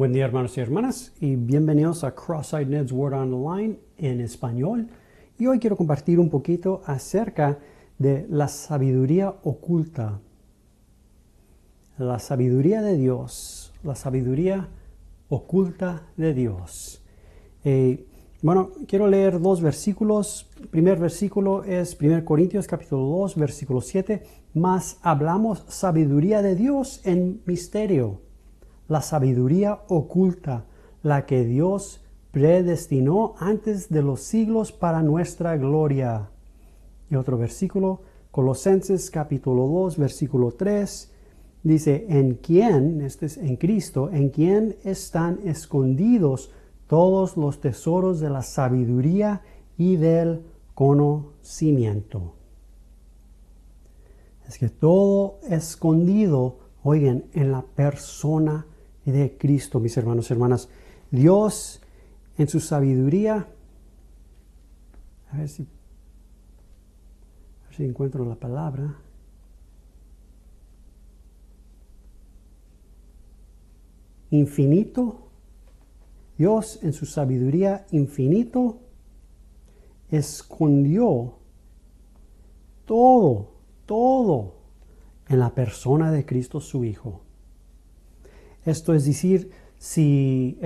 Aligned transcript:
Buen 0.00 0.14
día 0.14 0.24
hermanos 0.24 0.56
y 0.56 0.60
hermanas 0.62 1.12
y 1.20 1.36
bienvenidos 1.36 2.04
a 2.04 2.14
Cross-Eyed 2.14 2.68
Ned's 2.68 2.90
Word 2.90 3.12
Online 3.12 3.76
en 3.98 4.22
español. 4.22 4.88
Y 5.38 5.46
hoy 5.46 5.58
quiero 5.58 5.76
compartir 5.76 6.18
un 6.18 6.30
poquito 6.30 6.80
acerca 6.86 7.58
de 7.98 8.26
la 8.30 8.48
sabiduría 8.48 9.28
oculta. 9.42 10.18
La 11.98 12.18
sabiduría 12.18 12.80
de 12.80 12.96
Dios, 12.96 13.74
la 13.82 13.94
sabiduría 13.94 14.70
oculta 15.28 16.08
de 16.16 16.32
Dios. 16.32 17.02
Eh, 17.62 18.06
bueno, 18.40 18.70
quiero 18.88 19.06
leer 19.06 19.38
dos 19.38 19.60
versículos. 19.60 20.48
El 20.62 20.68
primer 20.68 20.98
versículo 20.98 21.62
es 21.62 21.94
1 22.00 22.24
Corintios 22.24 22.66
capítulo 22.66 23.02
2, 23.02 23.36
versículo 23.36 23.82
7. 23.82 24.22
Más 24.54 24.96
hablamos 25.02 25.66
sabiduría 25.68 26.40
de 26.40 26.54
Dios 26.54 27.02
en 27.04 27.42
misterio 27.44 28.29
la 28.90 29.02
sabiduría 29.02 29.82
oculta, 29.86 30.64
la 31.04 31.24
que 31.24 31.44
Dios 31.44 32.02
predestinó 32.32 33.34
antes 33.38 33.88
de 33.88 34.02
los 34.02 34.20
siglos 34.20 34.72
para 34.72 35.00
nuestra 35.00 35.56
gloria. 35.56 36.28
Y 37.08 37.14
otro 37.14 37.38
versículo, 37.38 38.00
Colosenses 38.32 39.08
capítulo 39.12 39.68
2, 39.68 39.96
versículo 39.96 40.50
3, 40.50 41.12
dice, 41.62 42.06
en 42.08 42.34
quién, 42.34 43.00
este 43.02 43.26
es 43.26 43.36
en 43.36 43.54
Cristo, 43.56 44.10
en 44.10 44.30
quién 44.30 44.74
están 44.82 45.38
escondidos 45.44 46.50
todos 46.88 47.36
los 47.36 47.60
tesoros 47.60 48.18
de 48.18 48.30
la 48.30 48.42
sabiduría 48.42 49.42
y 49.78 49.94
del 49.94 50.42
conocimiento. 50.74 52.34
Es 54.48 54.58
que 54.58 54.68
todo 54.68 55.38
escondido, 55.48 56.58
oigan, 56.82 57.26
en 57.34 57.52
la 57.52 57.62
persona 57.62 58.66
de 59.04 59.36
Cristo, 59.36 59.80
mis 59.80 59.96
hermanos 59.96 60.30
y 60.30 60.32
hermanas. 60.32 60.68
Dios, 61.10 61.80
en 62.38 62.48
su 62.48 62.60
sabiduría, 62.60 63.48
a 65.32 65.36
ver 65.36 65.48
si 65.48 65.66
encuentro 67.84 68.24
la 68.24 68.34
palabra. 68.34 68.96
Infinito, 74.30 75.28
Dios 76.38 76.78
en 76.82 76.92
su 76.92 77.06
sabiduría 77.06 77.86
infinito 77.90 78.78
escondió 80.10 81.34
todo, 82.86 83.52
todo 83.86 84.54
en 85.28 85.40
la 85.40 85.54
persona 85.54 86.12
de 86.12 86.24
Cristo 86.24 86.60
su 86.60 86.84
Hijo. 86.84 87.22
Esto 88.64 88.94
es 88.94 89.06
decir, 89.06 89.50
si, 89.78 90.58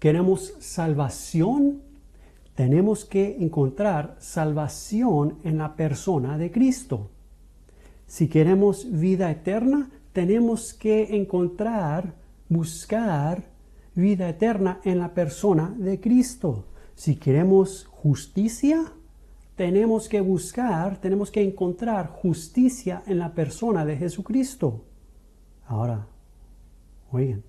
queremos 0.00 0.54
salvación, 0.60 1.82
tenemos 2.54 3.04
que 3.04 3.36
encontrar 3.40 4.16
salvación 4.18 5.38
en 5.44 5.58
la 5.58 5.76
persona 5.76 6.38
de 6.38 6.50
Cristo. 6.50 7.10
Si 8.06 8.28
queremos 8.28 8.90
vida 8.90 9.30
eterna, 9.30 9.90
tenemos 10.14 10.72
que 10.72 11.16
encontrar, 11.16 12.14
buscar 12.48 13.44
vida 13.94 14.28
eterna 14.30 14.80
en 14.84 14.98
la 14.98 15.12
persona 15.12 15.74
de 15.76 16.00
Cristo. 16.00 16.64
Si 16.94 17.16
queremos 17.16 17.86
justicia, 17.90 18.90
tenemos 19.54 20.08
que 20.08 20.22
buscar, 20.22 20.98
tenemos 20.98 21.30
que 21.30 21.42
encontrar 21.42 22.08
justicia 22.08 23.02
en 23.06 23.18
la 23.18 23.34
persona 23.34 23.84
de 23.84 23.98
Jesucristo. 23.98 24.84
Ahora, 25.66 26.06
Oigan, 27.12 27.42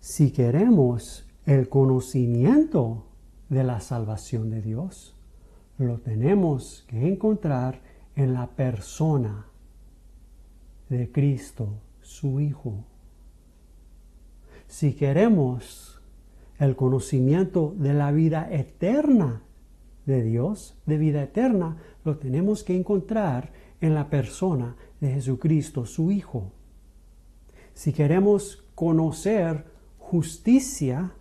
si 0.00 0.30
queremos 0.30 1.26
el 1.44 1.68
conocimiento 1.68 3.04
de 3.48 3.64
la 3.64 3.80
salvación 3.80 4.50
de 4.50 4.62
Dios, 4.62 5.16
lo 5.78 5.98
tenemos 5.98 6.84
que 6.88 7.06
encontrar 7.06 7.80
en 8.14 8.32
la 8.32 8.48
persona 8.48 9.46
de 10.88 11.10
Cristo, 11.10 11.68
su 12.00 12.40
Hijo. 12.40 12.84
Si 14.68 14.94
queremos 14.94 16.00
el 16.58 16.76
conocimiento 16.76 17.74
de 17.76 17.92
la 17.92 18.10
vida 18.12 18.48
eterna 18.50 19.42
de 20.06 20.22
Dios, 20.22 20.76
de 20.86 20.96
vida 20.96 21.22
eterna, 21.22 21.76
lo 22.04 22.16
tenemos 22.16 22.64
que 22.64 22.76
encontrar 22.76 23.52
en 23.80 23.94
la 23.94 24.08
persona 24.08 24.76
de 25.00 25.10
Jesucristo, 25.10 25.84
su 25.84 26.10
Hijo. 26.10 26.52
Si 27.76 27.92
queremos 27.92 28.64
conocer 28.74 29.66
justicia, 29.98 31.12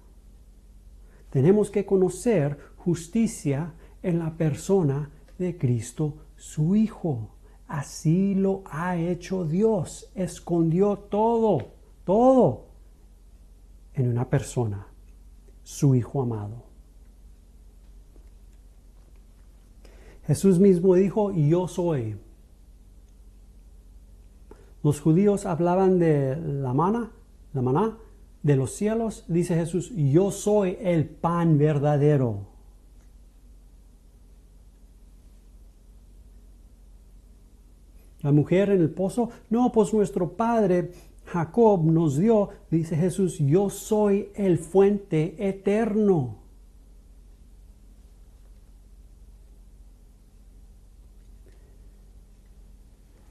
tenemos 1.30 1.70
que 1.70 1.86
conocer 1.86 2.58
justicia 2.78 3.74
en 4.02 4.20
la 4.20 4.38
persona 4.38 5.12
de 5.38 5.58
Cristo, 5.58 6.14
su 6.38 6.78
Hijo. 6.78 7.36
Así 7.68 8.36
lo 8.36 8.64
ha 8.68 8.96
hecho 8.96 9.44
Dios. 9.44 10.10
Escondió 10.16 10.98
todo, 10.98 11.74
todo 12.06 12.68
en 13.94 14.08
una 14.08 14.30
persona, 14.30 14.88
su 15.62 15.94
Hijo 15.94 16.22
amado. 16.22 16.64
Jesús 20.26 20.58
mismo 20.58 20.96
dijo, 20.96 21.34
yo 21.34 21.68
soy. 21.68 22.18
Los 24.86 25.02
judíos 25.02 25.48
hablaban 25.48 25.98
de 25.98 26.36
la 26.36 26.72
mana, 26.72 27.10
la 27.54 27.64
maná, 27.64 27.98
de 28.44 28.56
los 28.56 28.76
cielos. 28.76 29.26
Dice 29.28 29.56
Jesús, 29.56 29.92
yo 29.96 30.30
soy 30.30 30.78
el 30.80 31.06
pan 31.06 31.58
verdadero. 31.58 32.42
La 38.22 38.32
mujer 38.32 38.70
en 38.70 38.82
el 38.82 38.92
pozo, 38.92 39.32
no, 39.50 39.72
pues 39.72 39.92
nuestro 39.92 40.34
padre 40.34 40.92
Jacob 41.26 41.84
nos 41.84 42.20
dio, 42.20 42.50
dice 42.70 42.96
Jesús, 42.96 43.40
yo 43.40 43.72
soy 43.72 44.30
el 44.36 44.60
fuente 44.60 45.36
eterno. 45.40 46.38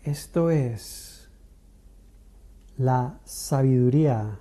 Esto 0.02 0.50
es 0.50 1.13
la 2.76 3.20
sabiduría 3.24 4.38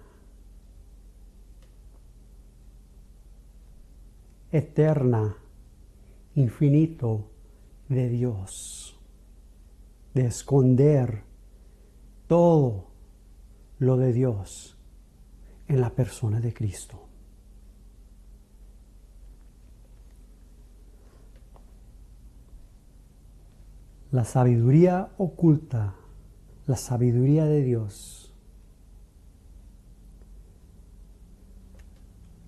eterna, 4.51 5.37
infinito 6.35 7.29
de 7.89 8.09
Dios, 8.09 8.99
de 10.13 10.25
esconder 10.25 11.23
todo 12.27 12.87
lo 13.79 13.97
de 13.97 14.13
Dios 14.13 14.77
en 15.67 15.81
la 15.81 15.91
persona 15.91 16.39
de 16.39 16.53
Cristo. 16.53 16.99
La 24.11 24.23
sabiduría 24.23 25.11
oculta, 25.17 25.95
la 26.67 26.77
sabiduría 26.77 27.45
de 27.45 27.63
Dios 27.63 28.22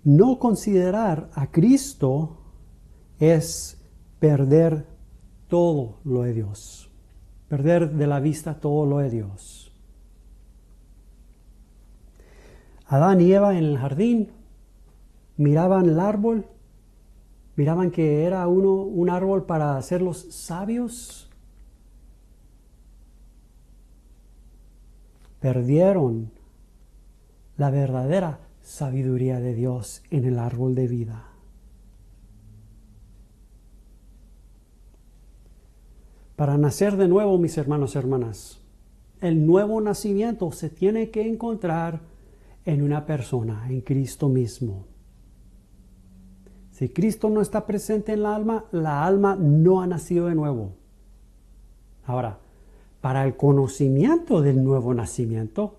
No 0.05 0.37
considerar 0.37 1.31
a 1.33 1.47
Cristo 1.47 2.37
es 3.19 3.81
perder 4.19 4.85
todo 5.47 5.97
lo 6.03 6.21
de 6.21 6.33
Dios, 6.33 6.91
perder 7.49 7.89
de 7.89 8.05
la 8.05 8.19
vista 8.19 8.59
todo 8.59 8.85
lo 8.85 8.99
de 8.99 9.09
Dios. 9.09 9.73
Adán 12.85 13.19
y 13.19 13.33
Eva 13.33 13.57
en 13.57 13.63
el 13.63 13.79
jardín 13.79 14.31
miraban 15.37 15.89
el 15.89 15.99
árbol, 15.99 16.45
miraban 17.55 17.89
que 17.89 18.25
era 18.25 18.47
uno 18.47 18.73
un 18.73 19.09
árbol 19.09 19.47
para 19.47 19.75
hacerlos 19.75 20.27
sabios. 20.29 21.31
Perdieron 25.39 26.31
la 27.57 27.71
verdadera 27.71 28.45
sabiduría 28.65 29.39
de 29.39 29.53
Dios 29.53 30.01
en 30.09 30.25
el 30.25 30.39
árbol 30.39 30.73
de 30.73 30.87
vida. 30.87 31.29
Para 36.35 36.57
nacer 36.57 36.97
de 36.97 37.07
nuevo, 37.07 37.37
mis 37.37 37.57
hermanos 37.59 37.93
y 37.93 37.99
hermanas, 37.99 38.59
el 39.21 39.45
nuevo 39.45 39.79
nacimiento 39.79 40.51
se 40.51 40.69
tiene 40.69 41.11
que 41.11 41.29
encontrar 41.29 42.01
en 42.65 42.81
una 42.81 43.05
persona, 43.05 43.67
en 43.69 43.81
Cristo 43.81 44.29
mismo. 44.29 44.87
Si 46.71 46.89
Cristo 46.89 47.29
no 47.29 47.41
está 47.41 47.67
presente 47.67 48.13
en 48.13 48.23
la 48.23 48.35
alma, 48.35 48.65
la 48.71 49.05
alma 49.05 49.37
no 49.39 49.81
ha 49.81 49.87
nacido 49.87 50.25
de 50.25 50.35
nuevo. 50.35 50.71
Ahora, 52.03 52.39
para 52.99 53.23
el 53.25 53.37
conocimiento 53.37 54.41
del 54.41 54.63
nuevo 54.63 54.93
nacimiento, 54.95 55.77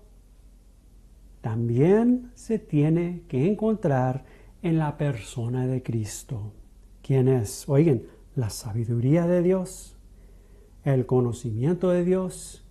también 1.47 2.29
se 2.35 2.59
tiene 2.59 3.23
que 3.29 3.49
encontrar 3.49 4.25
en 4.61 4.77
la 4.77 4.97
persona 4.97 5.65
de 5.65 5.81
Cristo. 5.81 6.51
¿Quién 7.01 7.29
es? 7.29 7.69
Oigan, 7.69 8.01
la 8.35 8.49
sabiduría 8.49 9.25
de 9.27 9.41
Dios, 9.41 9.95
el 10.83 11.05
conocimiento 11.05 11.89
de 11.89 12.03
Dios, 12.03 12.65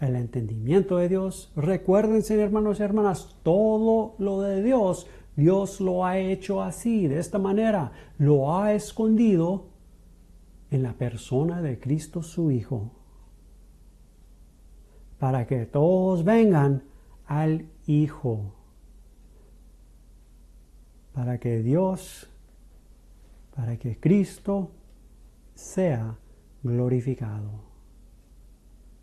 el 0.00 0.16
entendimiento 0.16 0.96
de 0.96 1.10
Dios. 1.10 1.52
Recuérdense, 1.56 2.40
hermanos 2.40 2.80
y 2.80 2.84
hermanas, 2.84 3.36
todo 3.42 4.14
lo 4.18 4.40
de 4.40 4.62
Dios, 4.62 5.06
Dios 5.36 5.82
lo 5.82 6.06
ha 6.06 6.16
hecho 6.16 6.62
así, 6.62 7.08
de 7.08 7.18
esta 7.18 7.38
manera, 7.38 7.92
lo 8.16 8.56
ha 8.56 8.72
escondido 8.72 9.66
en 10.70 10.82
la 10.82 10.94
persona 10.94 11.60
de 11.60 11.78
Cristo 11.78 12.22
su 12.22 12.50
Hijo, 12.50 12.92
para 15.18 15.46
que 15.46 15.66
todos 15.66 16.24
vengan 16.24 16.84
al 17.32 17.66
Hijo, 17.86 18.52
para 21.14 21.38
que 21.38 21.62
Dios, 21.62 22.28
para 23.56 23.78
que 23.78 23.98
Cristo 23.98 24.70
sea 25.54 26.18
glorificado 26.62 27.50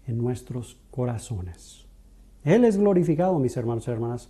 en 0.06 0.20
nuestros 0.20 0.78
corazones. 0.92 1.88
Él 2.44 2.66
es 2.66 2.78
glorificado, 2.78 3.38
mis 3.40 3.58
hermanos 3.58 3.88
y 3.88 3.92
hermanas, 3.92 4.30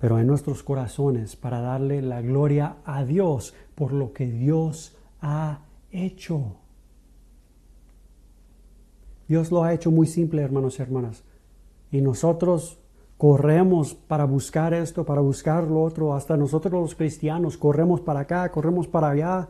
pero 0.00 0.18
en 0.18 0.26
nuestros 0.26 0.62
corazones 0.64 1.36
para 1.36 1.60
darle 1.60 2.02
la 2.02 2.20
gloria 2.20 2.78
a 2.84 3.04
Dios 3.04 3.54
por 3.76 3.92
lo 3.92 4.12
que 4.12 4.26
Dios 4.26 4.96
ha 5.20 5.60
hecho. 5.92 6.56
Dios 9.28 9.52
lo 9.52 9.62
ha 9.62 9.72
hecho 9.72 9.92
muy 9.92 10.08
simple, 10.08 10.42
hermanos 10.42 10.78
y 10.78 10.82
hermanas. 10.82 11.22
Y 11.94 12.00
nosotros 12.00 12.80
corremos 13.16 13.94
para 13.94 14.24
buscar 14.24 14.74
esto, 14.74 15.04
para 15.04 15.20
buscar 15.20 15.62
lo 15.62 15.80
otro. 15.80 16.12
Hasta 16.12 16.36
nosotros 16.36 16.72
los 16.72 16.96
cristianos 16.96 17.56
corremos 17.56 18.00
para 18.00 18.18
acá, 18.18 18.50
corremos 18.50 18.88
para 18.88 19.10
allá. 19.10 19.48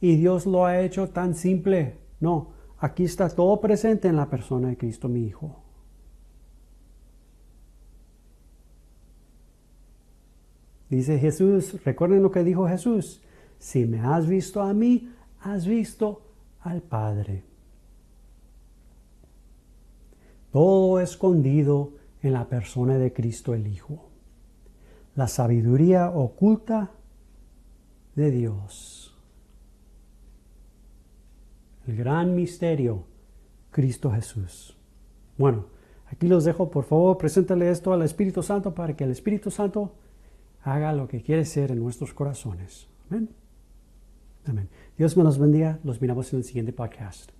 Y 0.00 0.16
Dios 0.16 0.44
lo 0.44 0.66
ha 0.66 0.80
hecho 0.80 1.10
tan 1.10 1.36
simple. 1.36 1.96
No, 2.18 2.48
aquí 2.80 3.04
está 3.04 3.28
todo 3.28 3.60
presente 3.60 4.08
en 4.08 4.16
la 4.16 4.28
persona 4.28 4.70
de 4.70 4.76
Cristo, 4.76 5.08
mi 5.08 5.24
Hijo. 5.24 5.54
Dice 10.90 11.16
Jesús, 11.20 11.80
recuerden 11.84 12.24
lo 12.24 12.32
que 12.32 12.42
dijo 12.42 12.66
Jesús, 12.66 13.22
si 13.60 13.84
me 13.84 14.00
has 14.00 14.26
visto 14.26 14.62
a 14.62 14.74
mí, 14.74 15.12
has 15.42 15.64
visto 15.64 16.22
al 16.58 16.82
Padre. 16.82 17.47
Todo 20.58 20.98
escondido 20.98 21.92
en 22.20 22.32
la 22.32 22.48
persona 22.48 22.98
de 22.98 23.12
Cristo 23.12 23.54
el 23.54 23.68
Hijo. 23.68 24.08
La 25.14 25.28
sabiduría 25.28 26.10
oculta 26.10 26.90
de 28.16 28.32
Dios. 28.32 29.16
El 31.86 31.94
gran 31.94 32.34
misterio, 32.34 33.04
Cristo 33.70 34.10
Jesús. 34.10 34.76
Bueno, 35.36 35.66
aquí 36.10 36.26
los 36.26 36.44
dejo, 36.44 36.72
por 36.72 36.82
favor, 36.82 37.16
preséntale 37.18 37.70
esto 37.70 37.92
al 37.92 38.02
Espíritu 38.02 38.42
Santo 38.42 38.74
para 38.74 38.96
que 38.96 39.04
el 39.04 39.12
Espíritu 39.12 39.52
Santo 39.52 39.92
haga 40.64 40.92
lo 40.92 41.06
que 41.06 41.22
quiere 41.22 41.44
ser 41.44 41.70
en 41.70 41.78
nuestros 41.78 42.12
corazones. 42.12 42.88
Amén. 43.08 43.28
Amén. 44.44 44.68
Dios 44.96 45.16
me 45.16 45.22
los 45.22 45.38
bendiga. 45.38 45.78
Los 45.84 46.00
miramos 46.00 46.32
en 46.32 46.40
el 46.40 46.44
siguiente 46.44 46.72
podcast. 46.72 47.37